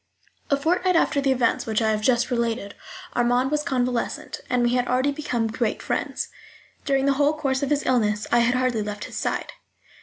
[0.49, 2.73] A fortnight after the events which I have just related
[3.15, 6.29] Armand was convalescent, and we had already become great friends.
[6.85, 9.51] During the whole course of his illness I had hardly left his side.